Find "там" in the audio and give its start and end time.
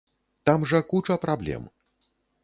0.49-0.63